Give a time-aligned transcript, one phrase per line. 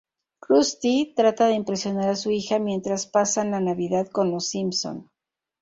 [0.39, 5.11] Krusty trata de impresionar a su hija mientras pasan la Navidad con los Simpson.